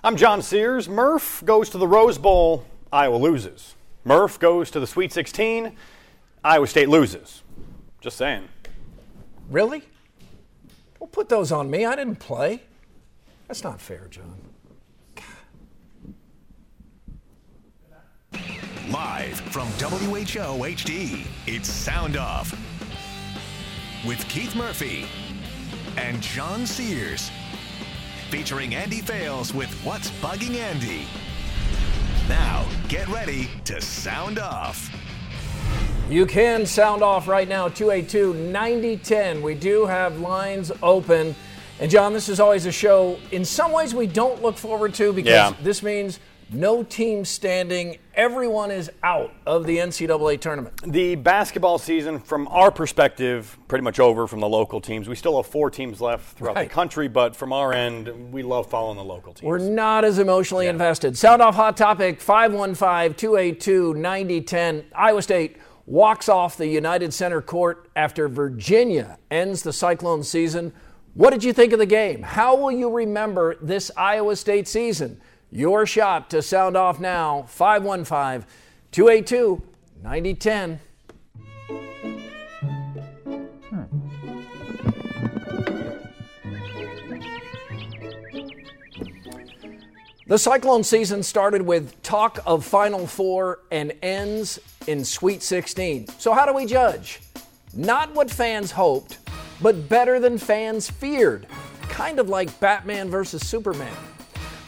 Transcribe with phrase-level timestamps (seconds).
[0.04, 0.90] I'm John Sears.
[0.90, 3.76] Murph goes to the Rose Bowl, Iowa loses.
[4.04, 5.76] Murph goes to the Sweet 16,
[6.44, 7.44] Iowa State loses.
[8.02, 8.48] Just saying.
[9.52, 9.84] Really?
[11.00, 11.86] Well, put those on me.
[11.86, 12.64] I didn't play.
[13.48, 14.53] That's not fair, John.
[19.04, 22.54] Live from WHO HD, it's Sound Off
[24.08, 25.06] with Keith Murphy
[25.98, 27.30] and John Sears.
[28.30, 31.06] Featuring Andy Fales with What's Bugging Andy.
[32.30, 34.90] Now, get ready to sound off.
[36.10, 39.42] You can sound off right now, 282 9010.
[39.42, 41.36] We do have lines open.
[41.82, 45.12] And John, this is always a show in some ways we don't look forward to
[45.12, 45.54] because Yeah.
[45.62, 46.20] this means
[46.52, 47.98] no team standing.
[48.16, 50.74] Everyone is out of the NCAA tournament.
[50.86, 55.08] The basketball season, from our perspective, pretty much over from the local teams.
[55.08, 56.68] We still have four teams left throughout Right.
[56.70, 59.44] the country, but from our end, we love following the local teams.
[59.48, 61.18] We're not as emotionally invested.
[61.18, 64.84] Sound off hot topic 515 282 9010.
[64.96, 70.72] Iowa State walks off the United Center court after Virginia ends the Cyclone season.
[71.16, 72.24] What did you think of the game?
[72.24, 75.20] How will you remember this Iowa State season?
[75.56, 78.50] Your shot to sound off now 515
[78.92, 79.62] 282
[80.02, 80.80] 9010.
[83.70, 83.84] Hmm.
[90.26, 96.08] The Cyclone season started with talk of Final Four and ends in Sweet 16.
[96.18, 97.22] So, how do we judge?
[97.76, 99.20] Not what fans hoped,
[99.62, 101.46] but better than fans feared.
[101.84, 103.94] Kind of like Batman versus Superman.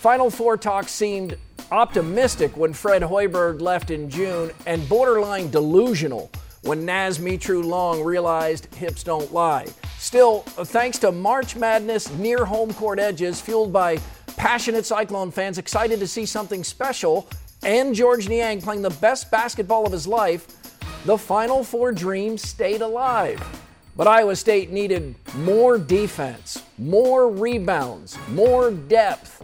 [0.05, 1.35] Final Four talk seemed
[1.71, 6.29] optimistic when Fred Hoiberg left in June and borderline delusional
[6.61, 9.65] when Naz Mitrou-Long realized hips don't lie.
[9.97, 13.97] Still, thanks to March Madness near home court edges fueled by
[14.37, 17.27] passionate Cyclone fans excited to see something special
[17.63, 20.45] and George Niang playing the best basketball of his life,
[21.05, 23.43] the Final Four dream stayed alive.
[23.97, 29.41] But Iowa State needed more defense, more rebounds, more depth,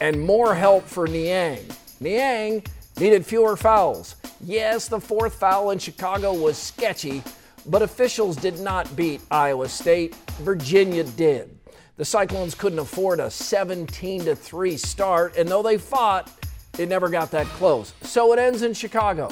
[0.00, 1.66] and more help for Niang.
[2.00, 2.62] Niang
[2.98, 4.16] needed fewer fouls.
[4.40, 7.22] Yes, the fourth foul in Chicago was sketchy,
[7.66, 10.14] but officials did not beat Iowa State.
[10.42, 11.56] Virginia did.
[11.96, 16.30] The Cyclones couldn't afford a 17 to 3 start, and though they fought,
[16.78, 17.94] it never got that close.
[18.02, 19.30] So it ends in Chicago.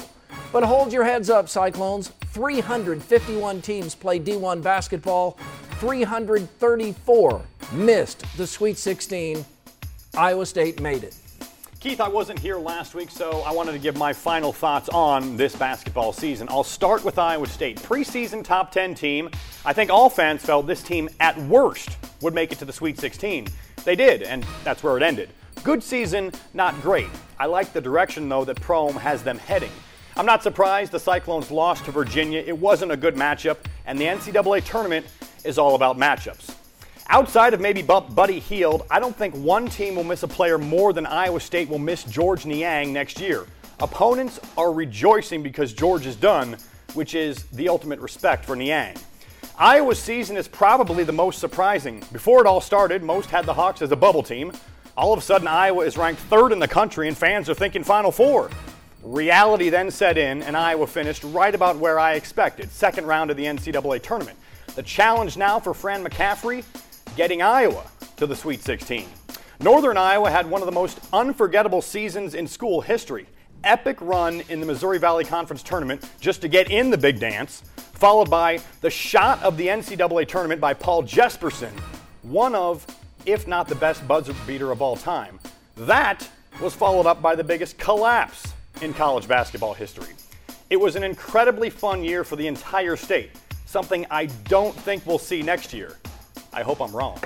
[0.51, 2.11] But hold your heads up, Cyclones.
[2.27, 5.37] 351 teams play D1 basketball.
[5.79, 7.41] 334
[7.73, 9.45] missed the Sweet 16.
[10.15, 11.15] Iowa State made it.
[11.79, 15.35] Keith, I wasn't here last week, so I wanted to give my final thoughts on
[15.37, 16.47] this basketball season.
[16.51, 17.79] I'll start with Iowa State.
[17.79, 19.31] Preseason top 10 team.
[19.65, 22.99] I think all fans felt this team, at worst, would make it to the Sweet
[22.99, 23.47] 16.
[23.85, 25.29] They did, and that's where it ended.
[25.63, 27.09] Good season, not great.
[27.39, 29.71] I like the direction, though, that Prohm has them heading.
[30.15, 32.43] I'm not surprised the Cyclones lost to Virginia.
[32.45, 33.57] It wasn't a good matchup,
[33.87, 35.07] and the NCAA tournament
[35.43, 36.55] is all about matchups.
[37.09, 40.93] Outside of maybe Buddy Hield, I don't think one team will miss a player more
[40.93, 43.45] than Iowa State will miss George Niang next year.
[43.81, 46.57] Opponents are rejoicing because George is done,
[46.93, 48.95] which is the ultimate respect for Niang.
[49.57, 52.01] Iowa's season is probably the most surprising.
[52.11, 54.53] Before it all started, most had the Hawks as a bubble team.
[54.95, 57.83] All of a sudden, Iowa is ranked third in the country, and fans are thinking
[57.83, 58.49] Final Four.
[59.03, 63.37] Reality then set in, and Iowa finished right about where I expected second round of
[63.37, 64.37] the NCAA tournament.
[64.75, 66.63] The challenge now for Fran McCaffery
[67.15, 67.83] getting Iowa
[68.17, 69.07] to the Sweet 16.
[69.59, 73.27] Northern Iowa had one of the most unforgettable seasons in school history.
[73.63, 77.63] Epic run in the Missouri Valley Conference tournament just to get in the big dance,
[77.93, 81.71] followed by the shot of the NCAA tournament by Paul Jesperson,
[82.23, 82.85] one of,
[83.25, 85.39] if not the best buzzer beater of all time.
[85.77, 86.27] That
[86.61, 90.13] was followed up by the biggest collapse in college basketball history.
[90.69, 93.31] It was an incredibly fun year for the entire state,
[93.65, 95.97] something I don't think we'll see next year.
[96.53, 97.19] I hope I'm wrong.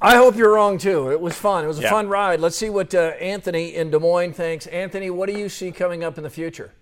[0.00, 1.10] I hope you're wrong too.
[1.10, 1.64] It was fun.
[1.64, 1.90] It was a Yeah.
[1.90, 2.40] fun ride.
[2.40, 4.66] Let's see what uh, Anthony in Des Moines thinks.
[4.66, 6.72] Anthony, what do you see coming up in the future?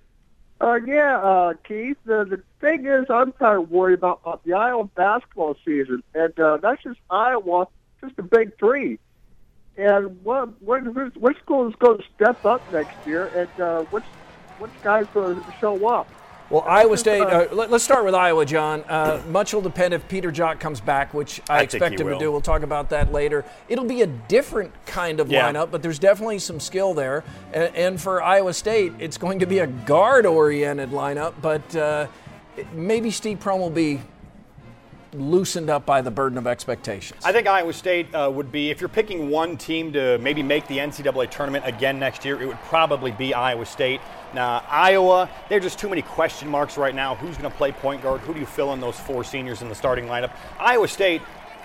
[0.61, 1.97] Uh, yeah, uh, Keith.
[2.07, 6.39] The the thing is, I'm kind of worried about, about the Iowa basketball season, and
[6.41, 7.69] uh, that's just Iowa,
[8.01, 8.99] just the big three.
[9.77, 10.83] And what what
[11.17, 14.05] which school is going to step up next year, and uh, which
[14.59, 16.09] which guys going to show up?
[16.55, 17.21] Well, Iowa State.
[17.21, 18.85] Uh, let, us start with Iowa, John.
[18.89, 22.13] Uh, much will depend if Peter Jok comes back, which I, I expect he him
[22.13, 22.31] to do.
[22.31, 23.45] We'll talk about that later.
[23.69, 25.53] It'll be a different kind of Yeah.
[25.53, 27.25] lineup, but there's definitely some skill there.
[27.53, 32.07] And, and for Iowa State, it's going to be a guard-oriented lineup, but uh,
[32.73, 34.01] maybe Steve Prohm will be
[35.15, 37.21] loosened up by the burden of expectations.
[37.25, 40.67] I think Iowa State uh, would be, if you're picking one team to maybe make
[40.67, 44.01] the NCAA tournament again next year, it would probably be Iowa State.
[44.35, 47.15] Now, Iowa, there are just too many question marks right now.
[47.15, 48.21] Who's going to play point guard?
[48.23, 50.33] Who do you fill in those four seniors in the starting lineup?
[50.59, 51.23] Iowa State,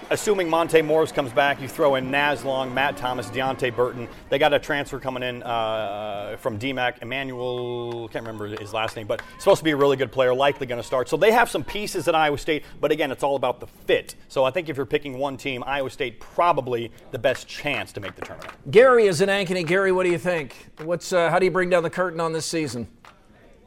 [0.09, 4.07] assuming Monte Morris comes back, you throw in Naz Long, Matt Thomas, Deonte Burton.
[4.29, 9.07] They got a transfer coming in uh, from DMACC, Emmanuel, can't remember his last name,
[9.07, 11.09] but supposed to be a really good player, likely going to start.
[11.09, 14.15] So they have some pieces at Iowa State, but again, it's all about the fit.
[14.27, 17.99] So I think if you're picking one team, Iowa State probably the best chance to
[17.99, 18.71] make the tournament.
[18.71, 19.65] Gary is in Ankeny.
[19.65, 20.55] Gary, what do you think?
[20.83, 22.87] What's uh, how do you bring down the curtain on this season?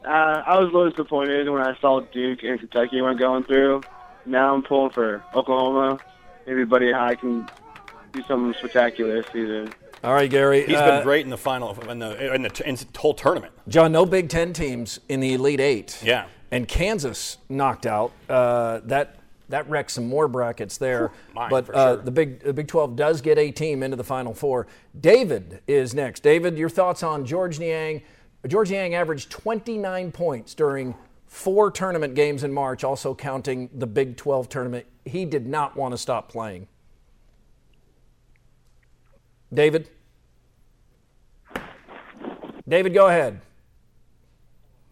[0.05, 3.81] Uh, I was a little disappointed when I saw Duke and Kentucky went going through.
[4.25, 5.99] Now I'm pulling for Oklahoma.
[6.45, 7.49] Maybe Buddy Hield can
[8.11, 9.73] do something spectacular this season.
[10.03, 10.65] All right, Gary.
[10.65, 13.53] He's uh, been great in the final, in the, in the, in the whole tournament.
[13.69, 16.01] John, no Big Ten teams in the Elite Eight.
[16.03, 16.25] Yeah.
[16.51, 18.11] And Kansas knocked out.
[18.29, 19.15] Uh, that
[19.49, 21.11] that wrecked some more brackets there.
[21.33, 22.03] mine, but for uh, sure.
[22.03, 24.67] the Big the Big 12 does get a team into the Final Four.
[24.99, 26.21] David is next.
[26.21, 28.01] David, your thoughts on George Niang?
[28.47, 30.95] George Niang averaged 29 points during
[31.27, 34.85] four tournament games in March, also counting the Big 12 tournament.
[35.05, 36.67] He did not want to stop playing.
[39.53, 39.89] David?
[42.67, 43.41] David, go ahead.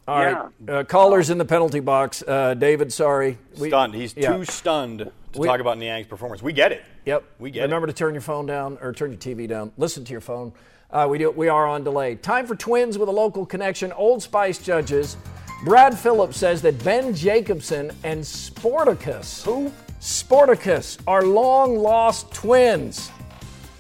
[0.08, 2.22] All right, Uh, callers in the penalty box.
[2.28, 3.38] Uh, David, sorry.
[3.58, 3.94] We- Stunned.
[3.94, 4.36] He's yeah.
[4.36, 6.42] too stunned to We- talk about Niang's performance.
[6.44, 6.84] We get it.
[7.06, 7.24] Yep.
[7.40, 9.72] We get Remember to turn your phone down or turn your TV down.
[9.78, 10.52] Listen to your phone.
[10.92, 11.32] Uh, we do.
[11.32, 12.16] We are on delay.
[12.16, 13.94] Time for twins with a local connection.
[13.94, 15.16] Old Spice judges.
[15.64, 23.12] Brad Phillips says that Ben Jacobson and Sportacus, who Sportacus, are long lost twins.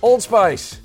[0.03, 0.79] Old Spice.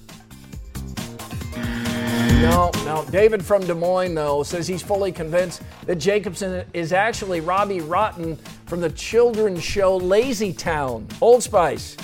[2.41, 3.05] No, no.
[3.11, 8.37] David from Des Moines, though, says he's fully convinced that Jacobson is actually Robbie Rotten
[8.65, 11.07] from the children's show Lazy Town.
[11.21, 11.99] Old Spice.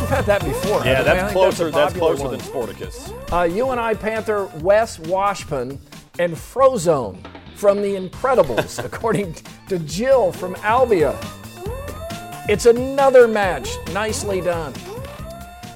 [0.00, 0.82] We've had that before.
[0.84, 1.18] Yeah, haven't we?
[1.18, 1.68] I that's closer.
[1.68, 3.32] a That's, closer than Sportacus.
[3.32, 5.78] Uh, UNI, Panther, Wes Washpun,
[6.18, 7.18] and Frozone
[7.54, 9.34] from The Incredibles, according
[9.68, 11.14] to Jill from Albia.
[12.46, 13.68] It's another match.
[13.92, 14.74] Nicely done.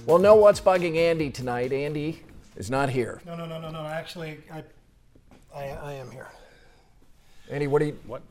[0.07, 1.73] Well, know what's bugging Andy tonight.
[1.73, 2.23] Andy
[2.57, 3.21] is not here.
[3.27, 3.87] No, no, no, no, no.
[3.87, 4.63] Actually, I,
[5.55, 6.29] I, I am here.
[7.51, 8.23] Andy, what are you What?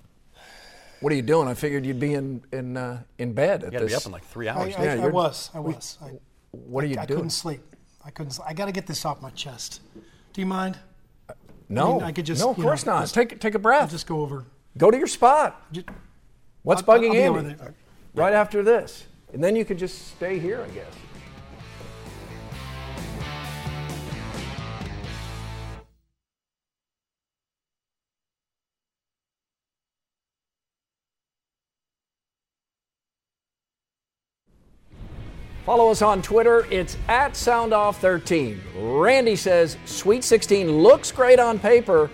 [0.99, 1.47] what are you doing?
[1.47, 3.93] I figured you'd be in in uh, in bed at You got to this.
[3.93, 4.75] be up in like three I, hours.
[4.75, 5.49] I, Yeah, I you're- was.
[5.53, 5.97] I was.
[6.01, 6.11] I,
[6.51, 7.17] what are you I doing?
[7.17, 7.61] I couldn't sleep.
[8.05, 8.31] I couldn't.
[8.31, 9.81] sl- I got to get this off my chest.
[10.33, 10.77] Do you mind?
[11.69, 13.01] no, I mean, I could just, no, of course know, not.
[13.01, 13.89] just- take take a I'll breath.
[13.91, 14.45] just go over.
[14.77, 15.61] Go to your spot.
[15.71, 15.87] Just,
[16.61, 17.55] What's I'll- bugging I'll be Andy?
[18.17, 20.91] Right after this, and then you could just stay here, I guess.
[35.63, 36.65] Follow us on Twitter.
[36.71, 38.59] It's at SoundOff13.
[38.99, 42.09] Randy says Sweet 16 looks great on paper,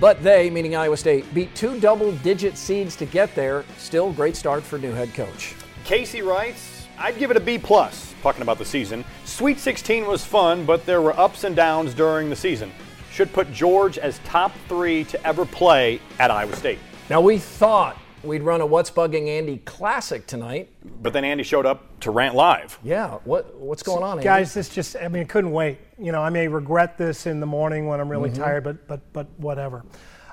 [0.00, 3.64] but they, meaning Iowa State, beat two double digit seeds to get there.
[3.78, 5.54] Still, great start for new head coach.
[5.84, 8.14] Casey writes, I'd give it a B plus.
[8.22, 12.30] Talking about the season, Sweet 16 was fun, but there were ups and downs during
[12.30, 12.72] the season.
[13.10, 16.78] Should put George as top three to ever play at Iowa State.
[17.10, 20.70] Now, we thought we'd run a What's Bugging Andy classic tonight.
[21.02, 22.78] But then Andy showed up to rant live.
[22.82, 24.24] Yeah, what what's going on, Andy?
[24.24, 25.78] Guys, this just, I mean, I couldn't wait.
[25.98, 28.42] You know, I may regret this in the morning when I'm really mm-hmm.
[28.42, 29.84] tired, but, but, but whatever.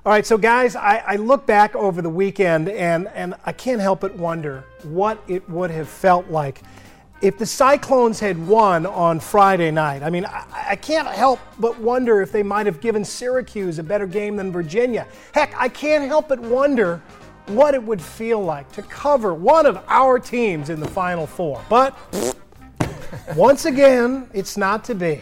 [0.04, 3.80] All right, so guys, I, I look back over the weekend and, and I can't
[3.80, 6.62] help but wonder what it would have felt like
[7.22, 10.02] if the Cyclones had won on Friday night.
[10.02, 13.84] I mean, I, I can't help but wonder if they might have given Syracuse a
[13.84, 15.08] better game than Virginia.
[15.34, 17.02] Heck, I can't help but wonder
[17.48, 21.64] what it would feel like to cover one of our teams in the Final Four.
[21.70, 21.98] But
[23.36, 25.22] once again, it's not to be.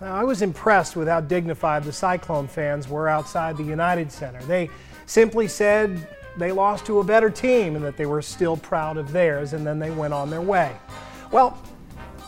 [0.00, 4.42] I was impressed with how dignified the Cyclone fans were outside the United Center.
[4.42, 4.68] They
[5.06, 9.12] simply said, they lost to a better team and that they were still proud of
[9.12, 10.74] theirs, and then they went on their way.
[11.30, 11.62] Well,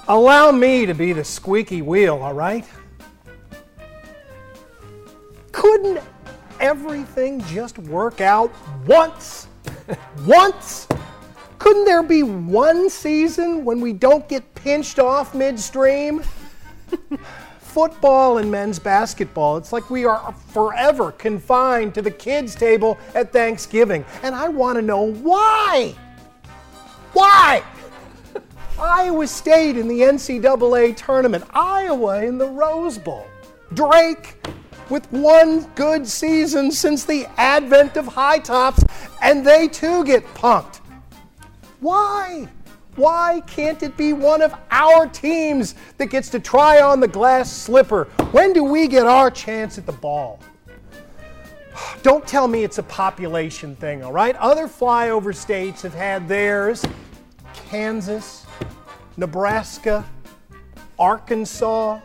[0.07, 2.65] allow me to be the squeaky wheel, all right?
[5.51, 6.01] Couldn't
[6.65, 8.51] everything just work out
[8.87, 9.49] once?
[10.27, 10.89] once?
[11.59, 16.23] Couldn't there be one season when we don't get pinched off midstream?
[17.59, 23.31] Football and men's basketball, it's like we are forever confined to the kids' table at
[23.31, 24.03] Thanksgiving.
[24.23, 25.95] And I want to know why.
[27.13, 27.63] Why?
[28.81, 33.27] Iowa State in the NCAA tournament, Iowa in the Rose Bowl,
[33.75, 34.37] Drake
[34.91, 38.85] with one good season since the advent of high tops,
[39.23, 40.81] and they too get punked.
[41.81, 42.49] Why?
[42.97, 47.53] Why can't it be one of our teams that gets to try on the glass
[47.53, 48.05] slipper?
[48.31, 50.39] When do we get our chance at the ball?
[52.03, 54.37] Don't tell me it's a population thing, all right?
[54.37, 56.85] Other flyover states have had theirs.
[57.69, 58.47] Kansas,
[59.17, 60.05] Nebraska,
[60.99, 62.01] Arkansas.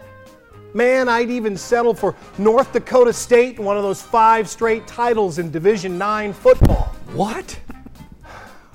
[0.74, 5.40] Man, I'd even settle for North Dakota State in one of those five straight titles
[5.40, 6.96] in Division 9 football.
[7.14, 7.60] What?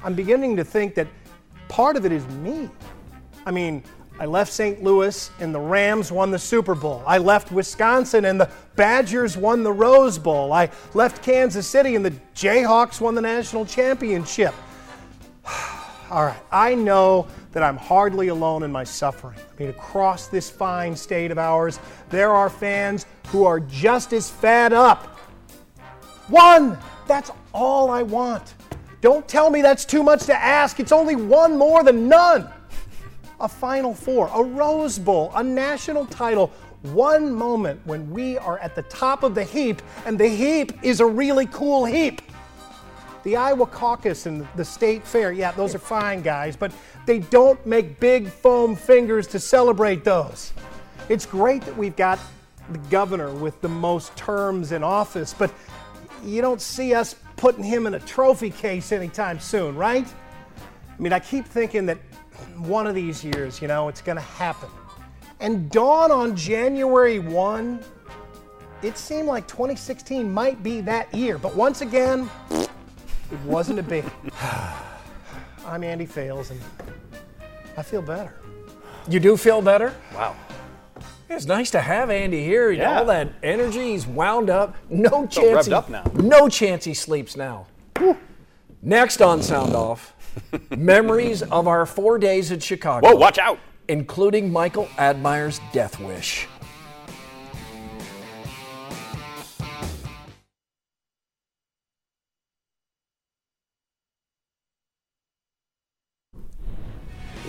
[0.02, 1.06] I'm beginning to think that
[1.68, 2.68] part of it is me.
[3.46, 3.84] I mean,
[4.18, 4.82] I left St.
[4.82, 7.02] Louis and the Rams won the Super Bowl.
[7.06, 10.52] I left Wisconsin and the Badgers won the Rose Bowl.
[10.52, 14.54] I left Kansas City and the Jayhawks won the national championship.
[16.10, 19.38] All right, I know that I'm hardly alone in my suffering.
[19.38, 21.80] I mean, across this fine state of ours,
[22.10, 25.18] there are fans who are just as fed up.
[26.28, 26.78] One!
[27.06, 28.54] That's all I want.
[29.00, 30.80] Don't tell me that's too much to ask.
[30.80, 32.48] It's only one more than none.
[33.40, 36.48] A Final Four, a Rose Bowl, a national title.
[36.92, 41.00] One moment when we are at the top of the heap, and the heap is
[41.00, 42.22] a really cool heap.
[43.24, 46.72] The Iowa caucus and the state fair, yeah, those are fine, guys, but
[47.06, 50.52] they don't make big foam fingers to celebrate those.
[51.08, 52.18] It's great that we've got
[52.70, 55.52] the governor with the most terms in office, but
[56.22, 60.06] you don't see us putting him in a trophy case anytime soon, right?
[60.06, 61.98] I mean, I keep thinking that
[62.58, 64.68] one of these years, you know, it's going to happen.
[65.40, 67.80] And dawn on January 1,
[68.82, 71.38] it seemed like 2016 might be that year.
[71.38, 72.30] But once again,
[73.34, 74.02] it wasn't to be.
[75.66, 76.60] I'm Andy Fales, and
[77.76, 78.34] I feel better.
[79.08, 79.94] You do feel better?
[80.14, 80.36] Wow.
[81.28, 82.70] It's nice to have Andy here.
[82.70, 82.98] Yeah.
[82.98, 84.76] All that energy, he's wound up.
[84.88, 85.66] No chance.
[85.66, 86.04] revved he, up now.
[86.14, 87.66] No chance he sleeps now.
[88.82, 90.14] Next on Sound Off,
[90.76, 93.58] memories of our four days at Chicago, Whoa, watch out.
[93.88, 96.46] including Michael Admire's death wish.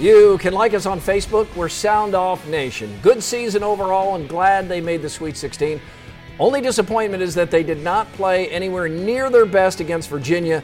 [0.06, 1.48] You can like us on Facebook.
[1.56, 2.96] We're Sound Off Nation.
[3.02, 5.82] Good season overall and glad they made the Sweet 16.
[6.38, 10.62] Only disappointment is that they did not play anywhere near their best against Virginia,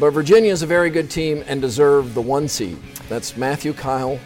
[0.00, 2.76] but Virginia is a very good team and deserved the one seed.
[3.08, 4.18] That's Matthew Kyle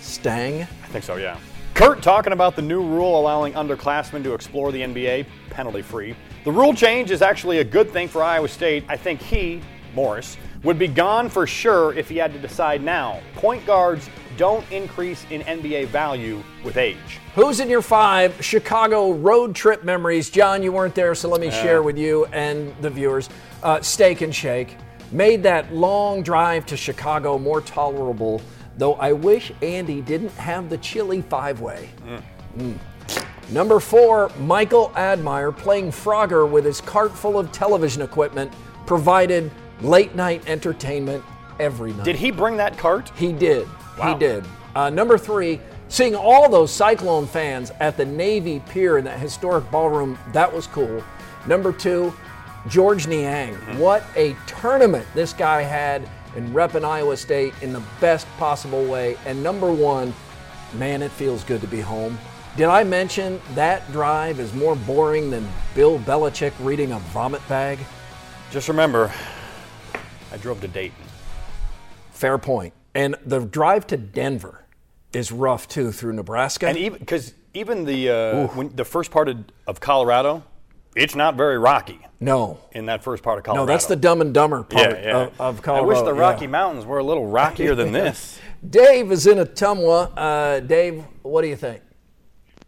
[0.00, 0.62] Stang.
[0.62, 1.36] I think so, yeah.
[1.74, 6.14] Kurt talking about the new rule allowing underclassmen to explore the NBA penalty free.
[6.44, 8.84] The rule change is actually a good thing for Iowa State.
[8.88, 9.60] I think he,
[9.96, 13.20] Morris, would be gone for sure if he had to decide now.
[13.34, 17.20] Point guards don't increase in NBA value with age.
[17.34, 20.30] Who's in your five Chicago road trip memories?
[20.30, 21.62] John, you weren't there, so let me uh.
[21.62, 23.28] share with you and the viewers.
[23.62, 24.76] Uh, Steak and Shake
[25.12, 28.40] made that long drive to Chicago more tolerable,
[28.76, 31.88] though I wish Andy didn't have the chili five way.
[32.06, 32.22] Mm.
[32.58, 32.78] Mm.
[33.50, 38.52] Number four, Michael Admire playing Frogger with his cart full of television equipment
[38.86, 39.50] provided
[39.82, 41.24] late night entertainment
[41.58, 42.04] every night.
[42.04, 43.10] Did he bring that cart?
[43.16, 43.68] He did.
[43.98, 44.12] Wow.
[44.12, 44.44] He did.
[44.74, 49.70] Uh, number three, seeing all those Cyclone fans at the Navy Pier in that historic
[49.70, 51.02] ballroom, that was cool.
[51.46, 52.12] Number two,
[52.68, 53.54] George Niang.
[53.78, 59.16] What a tournament this guy had in repping Iowa State in the best possible way.
[59.26, 60.14] And number one,
[60.74, 62.18] man, it feels good to be home.
[62.56, 67.78] Did I mention that drive is more boring than Bill Belichick reading a vomit bag?
[68.50, 69.12] Just remember,
[70.32, 71.04] I drove to Dayton.
[72.12, 72.74] Fair point.
[72.94, 74.64] And the drive to Denver
[75.12, 76.68] is rough too through Nebraska.
[76.68, 80.42] And even because even the uh, when, the first part of, of Colorado,
[80.94, 83.64] it's not very rocky no, in that first part of Colorado.
[83.64, 85.16] no, that's the Dumb and Dumber part yeah, yeah.
[85.38, 86.50] Of, of I wish the Rocky yeah.
[86.50, 88.38] Mountains were a little rockier than this.
[88.68, 90.12] Dave is in Ottumwa.
[90.16, 91.82] Uh, Dave, what do you think?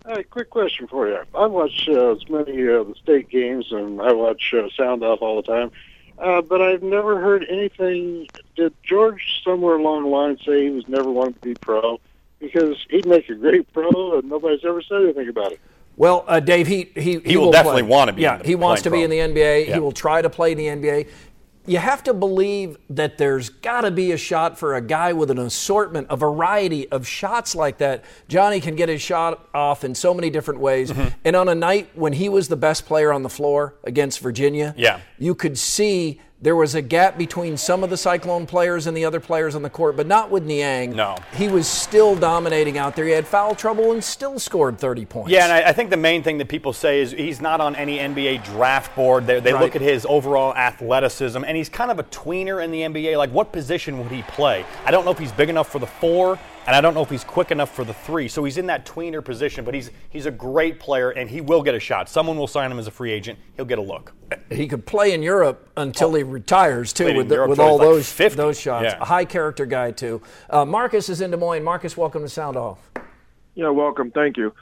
[0.06, 1.18] Hey, quick question for you.
[1.34, 5.20] I watch uh, as many uh, the state games, and I watch uh, Sound Off
[5.20, 5.70] all the time.
[6.18, 8.28] Uh, but I've never heard anything.
[8.56, 12.00] Did George somewhere along the line say he was never wanted to be pro?
[12.38, 15.60] Because he'd make a great pro, and nobody's ever said anything about it.
[15.96, 17.90] Well, uh, Dave, he he, He will definitely play.
[17.90, 19.68] want to be Yeah, in the- he wants to playing be in the NBA.
[19.68, 19.74] Yeah.
[19.74, 21.06] He will try to play in the NBA.
[21.64, 25.30] You have to believe that there's got to be a shot for a guy with
[25.30, 28.04] an assortment, a variety of shots like that.
[28.28, 30.90] Johnny can get his shot off in so many different ways.
[30.90, 31.08] Mm-hmm.
[31.24, 34.74] And on a night when he was the best player on the floor against Virginia,
[34.76, 35.00] Yeah.
[35.18, 39.04] you could see there was a gap between some of the Cyclone players and the
[39.04, 40.90] other players on the court, but not with Niang.
[40.96, 41.16] No.
[41.36, 43.04] He was still dominating out there.
[43.04, 45.30] He had foul trouble and still scored 30 points.
[45.30, 47.76] Yeah, and I, I think the main thing that people say is he's not on
[47.76, 49.24] any NBA draft board.
[49.26, 49.62] They, they Right.
[49.62, 53.16] look at his overall athleticism, and he's kind of a tweener in the NBA.
[53.16, 54.64] Like, what position would he play?
[54.84, 57.10] I don't know if he's big enough for the four, and I don't know if
[57.10, 58.28] he's quick enough for the three.
[58.28, 61.62] So he's in that tweener position, but he's he's a great player, and he will
[61.62, 62.08] get a shot.
[62.08, 63.38] Someone will sign him as a free agent.
[63.56, 64.12] He'll get a look.
[64.50, 67.78] he could play in Europe until he retires too, Played with, the, Europe with all
[67.78, 68.36] like those 50.
[68.36, 68.84] those shots.
[68.84, 68.98] Yeah.
[69.00, 70.22] A high character guy too.
[70.48, 71.64] Uh, Marcus is in Des Moines.
[71.64, 72.90] Marcus, welcome to Sound Off.
[73.54, 74.10] Yeah, welcome.
[74.10, 74.54] Thank you.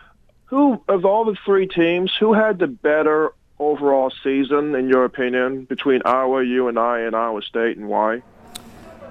[0.47, 5.65] Who of all the three teams, who had the better overall season in your opinion
[5.65, 8.23] between Iowa, UNI, and Iowa State, and why?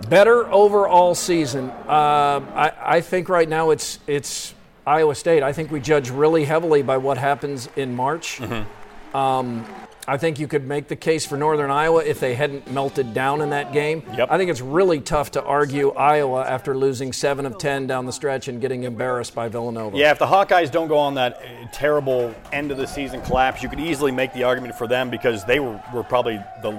[0.08, 1.70] Better overall season.
[1.88, 4.54] Uh, I, I think right now it's it's
[4.88, 5.44] Iowa State.
[5.44, 8.38] I think we judge really heavily by what happens in March.
[8.40, 9.16] Mm-hmm.
[9.16, 9.66] Um,
[10.08, 13.42] I think you could make the case for Northern Iowa if they hadn't melted down
[13.42, 14.02] in that game.
[14.16, 14.30] Yep.
[14.32, 18.12] I think it's really tough to argue Iowa after losing seven of ten down the
[18.12, 19.96] stretch and getting embarrassed by Villanova.
[19.96, 23.62] Yeah, if the Hawkeyes don't go on that uh, terrible end of the season collapse,
[23.62, 26.72] you could easily make the argument for them because they were, were probably the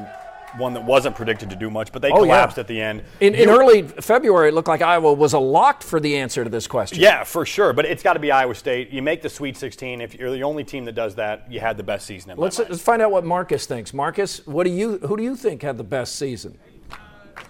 [0.57, 2.33] one that wasn't predicted to do much, but they Oh, yeah.
[2.35, 3.02] collapsed at the end.
[3.21, 6.50] In, in early February, it looked like Iowa was a lock for the answer to
[6.50, 6.99] this question.
[7.00, 7.73] Yeah, for sure.
[7.73, 8.90] But it's got to be Iowa State.
[8.90, 10.00] You make the Sweet 16.
[10.00, 12.59] If you're the only team that does that, you had the best season in Let's,
[12.59, 12.71] mind.
[12.71, 13.95] let's find out what Marcus thinks.
[13.95, 16.59] Marcus, what do you who do you think had the best season?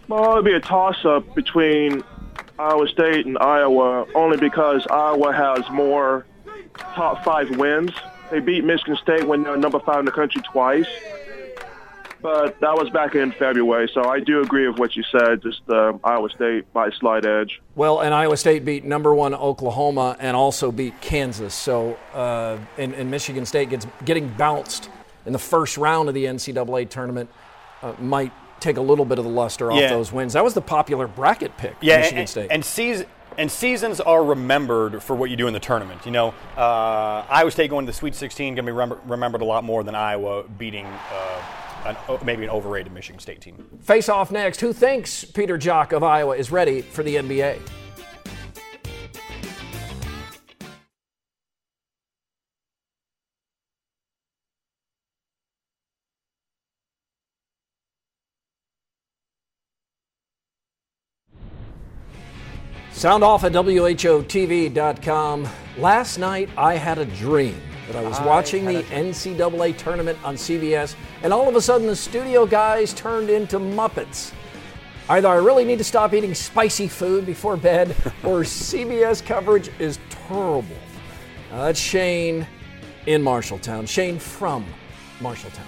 [0.09, 2.02] Well, it'd be a toss-up between
[2.59, 6.26] Iowa State and Iowa, only because Iowa has more
[6.76, 7.92] top five wins.
[8.30, 10.87] They beat Michigan State when they're number five in the country twice,
[12.23, 13.91] but that was back in February.
[13.93, 15.43] So I do agree with what you said.
[15.43, 17.61] Just uh, Iowa State by a slight edge.
[17.75, 21.54] Well, and Iowa State beat number one Oklahoma and also beat Kansas.
[21.54, 24.91] So, uh, and, and Michigan State gets getting bounced
[25.26, 27.30] in the first round of the NCAA tournament
[27.83, 29.89] uh, might take a little bit of the luster off Yeah.
[29.91, 30.35] those wins.
[30.35, 31.76] That was the popular bracket pick.
[31.80, 32.49] yeah, Michigan and, State.
[32.50, 33.06] and season
[33.39, 36.04] and seasons are remembered for what you do in the tournament.
[36.04, 39.41] You know, uh, Iowa State going to the Sweet 16 going to be remember, remembered
[39.41, 41.43] a lot more than Iowa beating uh,
[41.86, 43.78] an, maybe an overrated Michigan State team.
[43.80, 44.60] Face off next.
[44.60, 47.60] Who thinks Peter Jok of Iowa is ready for the NBA?
[62.93, 65.49] Sound off at WHOTV.com.
[65.78, 67.58] Last night I had a dream
[67.91, 71.97] that I was watching the NCAA tournament on CBS, and all of a sudden the
[71.97, 74.33] studio guys turned into Muppets.
[75.09, 77.89] Either I really need to stop eating spicy food before bed,
[78.23, 79.99] or CBS coverage is
[80.29, 80.76] terrible.
[81.53, 82.47] Uh, that's Shane
[83.07, 83.89] in Marshalltown.
[83.89, 84.65] Shane from
[85.19, 85.67] Marshalltown.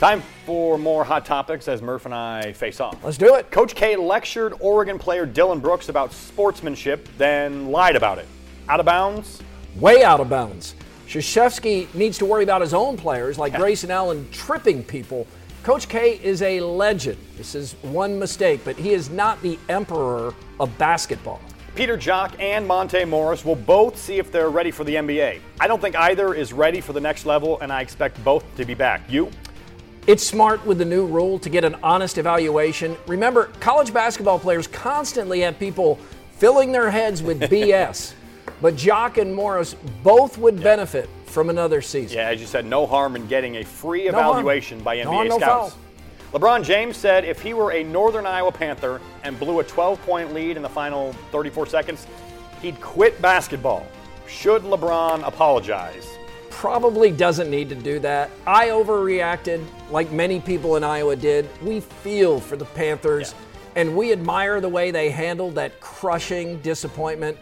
[0.00, 2.96] Time for more hot topics as Murph and I face off.
[3.04, 3.50] Let's do it.
[3.50, 8.28] Coach K lectured Oregon player Dillon Brooks about sportsmanship, then lied about it.
[8.70, 9.42] Out of bounds?
[9.76, 10.74] way out of bounds.
[11.08, 15.26] Krzyzewski needs to worry about his own players like Grayson Allen tripping people.
[15.62, 17.16] Coach K is a legend.
[17.38, 21.40] This is one mistake, but he is not the emperor of basketball.
[21.74, 25.40] Peter Jok and Monte Morris will both see if they're ready for the NBA.
[25.58, 28.66] I don't think either is ready for the next level, and I expect both to
[28.66, 29.00] be back.
[29.08, 29.30] You?
[30.06, 32.98] It's smart with the new rule to get an honest evaluation.
[33.06, 35.98] Remember, college basketball players constantly have people
[36.32, 38.12] filling their heads with BS.
[38.60, 42.18] But Jok and Morris both would benefit from another season.
[42.18, 44.26] Yeah, as you said, no harm in getting a free No harm.
[44.38, 45.74] evaluation by NBA No harm, no scouts.
[45.74, 46.40] foul.
[46.40, 50.34] LeBron James said if he were a Northern Iowa Panther and blew a 12 point
[50.34, 52.06] lead in the final 34 seconds,
[52.60, 53.86] he'd quit basketball.
[54.26, 56.06] Should LeBron apologize?
[56.50, 58.28] probably doesn't need to do that.
[58.44, 61.48] I overreacted like many people in Iowa did.
[61.62, 63.36] We feel for the Panthers
[63.76, 67.38] and we admire the way they handled that crushing disappointment.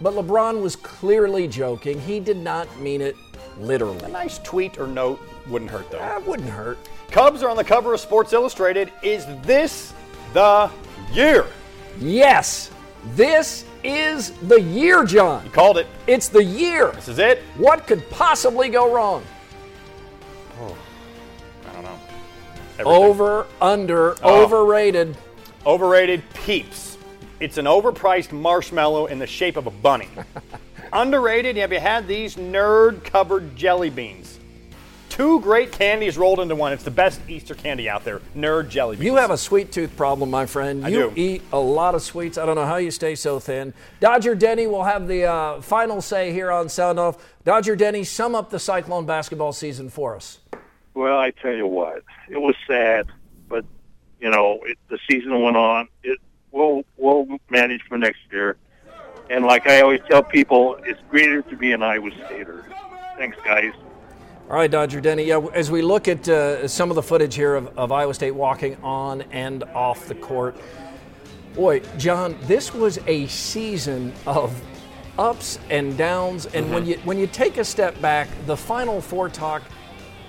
[0.00, 2.00] But LeBron was clearly joking.
[2.00, 3.16] He did not mean it
[3.58, 4.04] literally.
[4.04, 5.98] A nice tweet or note wouldn't hurt, though.
[5.98, 6.78] That wouldn't hurt.
[7.10, 8.92] Cubs are on the cover of Sports Illustrated.
[9.02, 9.92] Is this
[10.32, 10.70] the
[11.12, 11.46] year?
[12.00, 12.70] Yes,
[13.14, 15.44] this is the year, John.
[15.44, 15.86] You called it.
[16.06, 16.90] It's the year.
[16.92, 17.42] This is it.
[17.56, 19.22] What could possibly go wrong?
[20.60, 20.76] Oh,
[21.68, 21.98] I don't know.
[22.84, 24.42] Over, under, Oh.
[24.42, 25.16] overrated.
[25.64, 26.98] Overrated Peeps.
[27.40, 30.08] It's an overpriced marshmallow in the shape of a bunny.
[30.92, 34.38] Underrated, have you had these nerd covered jelly beans?
[35.08, 36.72] Two great candies rolled into one.
[36.72, 38.20] It's the best Easter candy out there.
[38.36, 39.04] Nerd jelly beans.
[39.04, 40.84] You have a sweet tooth problem, my friend.
[40.84, 41.12] I you do.
[41.14, 42.36] eat a lot of sweets.
[42.38, 43.74] I don't know how you stay so thin.
[44.00, 47.24] Dodger Denny will have the uh, final say here on Sound Off.
[47.44, 50.38] Dodger Denny, sum up the Cyclone basketball season for us.
[50.94, 53.06] Well, I tell you what, it was sad,
[53.48, 53.64] but
[54.20, 55.88] you know, it, the season went on.
[56.02, 56.18] It
[56.54, 58.56] we'll we'll manage for next year.
[59.28, 62.64] And like I always tell people, it's greater to be an Iowa Stater.
[63.16, 63.72] Thanks, guys.
[64.50, 65.24] All right, Dodger Denny.
[65.24, 68.32] Yeah, as we look at uh, some of the footage here of, of Iowa State
[68.32, 70.54] walking on and off the court,
[71.54, 74.62] boy, John, this was a season of
[75.18, 76.46] ups and downs.
[76.46, 79.62] And when you when you take a step back, the Final Four talk,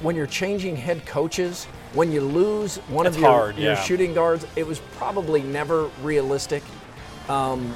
[0.01, 3.81] when you're changing head coaches, when you lose one It's of your, hard, your yeah.
[3.81, 6.61] shooting guards, it was probably never realistic.
[7.29, 7.75] Um,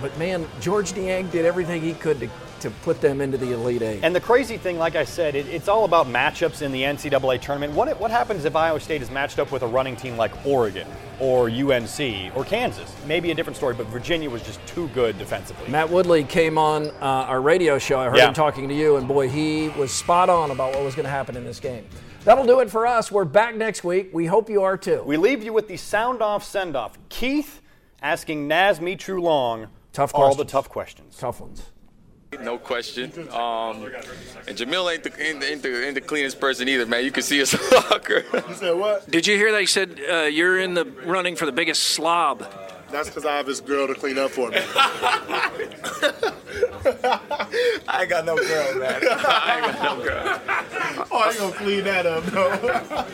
[0.00, 3.82] but man, George Niang did everything he could to, to put them into the Elite
[3.82, 4.00] Eight.
[4.02, 7.40] And the crazy thing, like I said, it, it's all about matchups in the NCAA
[7.40, 7.74] tournament.
[7.74, 10.86] What, what happens if Iowa State is matched up with a running team like Oregon
[11.20, 12.94] or UNC or Kansas?
[13.06, 15.68] Maybe a different story, but Virginia was just too good defensively.
[15.68, 17.98] Matt Woodley came on uh, our radio show.
[17.98, 18.28] I heard Yeah.
[18.28, 21.10] him talking to you, and boy, he was spot on about what was going to
[21.10, 21.84] happen in this game.
[22.24, 23.12] That'll do it for us.
[23.12, 24.10] We're back next week.
[24.12, 25.02] We hope you are too.
[25.04, 26.98] We leave you with the sound off send off.
[27.08, 27.62] Keith
[28.02, 31.16] asking Naz True Long Tough all the tough questions.
[31.16, 31.70] Tough ones.
[32.42, 33.12] No question.
[33.30, 33.86] Um,
[34.46, 37.04] and Jameel ain't the, ain't, the, ain't, the, ain't the cleanest person either, man.
[37.04, 38.24] You can see his locker.
[38.32, 39.10] You said what?
[39.10, 42.46] Did you hear that they said uh, you're in the running for the biggest slob?
[42.90, 44.58] That's because I have this girl to clean up for me.
[47.88, 49.00] I ain't got no girl, man.
[49.10, 50.40] I ain't got no girl.
[51.10, 53.04] oh, I ain't gonna clean that up, though.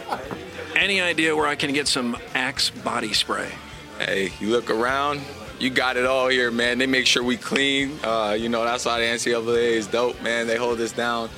[0.77, 3.51] Any idea where I can get some Axe body spray?
[3.99, 5.21] Hey, you look around,
[5.63, 6.79] you got it all here, man.
[6.79, 7.97] They make sure we clean.
[8.03, 10.49] Uh, you know, that's why the NCAA is dope, man.
[10.49, 11.31] They hold us down.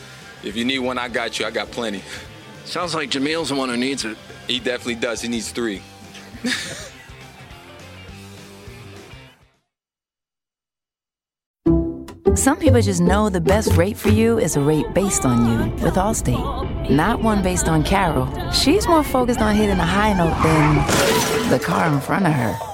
[0.42, 1.44] If you need one, I got you.
[1.44, 2.02] I got plenty.
[2.64, 4.16] Sounds like Jameel's the one who needs it.
[4.48, 5.20] He definitely does.
[5.20, 5.82] He needs three.
[12.34, 15.70] Some people just know the best rate for you is a rate based on you
[15.84, 18.26] with Allstate, not one based on Carol.
[18.50, 22.73] She's more focused on hitting a high note than the car in front of her.